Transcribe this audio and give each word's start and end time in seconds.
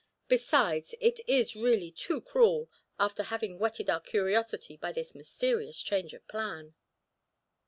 Besides, 0.27 0.95
it 0.99 1.19
is 1.27 1.55
really 1.55 1.91
too 1.91 2.21
cruel, 2.21 2.71
after 2.99 3.21
having 3.21 3.59
whetted 3.59 3.87
our 3.87 3.99
curiosity 3.99 4.75
by 4.75 4.91
this 4.91 5.13
mysterious 5.13 5.79
change 5.79 6.15
of 6.15 6.27
plan." 6.27 6.73